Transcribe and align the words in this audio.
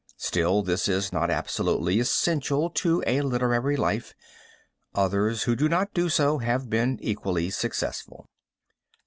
Still 0.17 0.63
this 0.63 0.87
is 0.87 1.13
not 1.13 1.29
absolutely 1.29 1.99
essential 1.99 2.71
to 2.71 3.03
a 3.05 3.21
literary 3.21 3.77
life. 3.77 4.15
Others 4.95 5.43
who 5.43 5.55
do 5.55 5.69
not 5.69 5.93
do 5.93 6.09
so 6.09 6.39
have 6.39 6.71
been 6.71 6.97
equally 7.03 7.51
successful. 7.51 8.27